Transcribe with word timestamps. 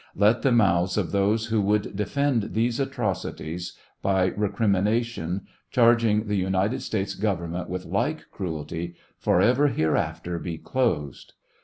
Let 0.15 0.41
the 0.41 0.51
mouths 0.51 0.97
of 0.97 1.11
those 1.11 1.45
who 1.45 1.61
would 1.61 1.95
defend 1.95 2.53
these 2.55 2.79
atrocities 2.79 3.77
by 4.01 4.29
recrimipation, 4.29 5.41
charg 5.71 6.03
ing 6.03 6.27
the 6.27 6.33
United 6.33 6.81
States 6.81 7.13
government 7.13 7.69
with 7.69 7.85
like 7.85 8.25
cruelty, 8.31 8.95
forever 9.19 9.67
hereafter 9.67 10.39
be 10.39 10.57
closed. 10.57 11.33